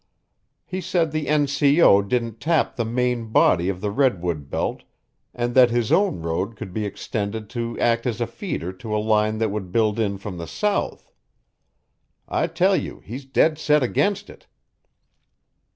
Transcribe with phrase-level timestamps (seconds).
[0.65, 1.45] He said the N.
[1.45, 1.79] C.
[1.79, 2.01] O.
[2.01, 4.81] didn't tap the main body of the redwood belt
[5.31, 8.97] and that his own road could be extended to act as a feeder to a
[8.97, 11.11] line that would build in from the south.
[12.27, 14.47] I tell you he's dead set against it."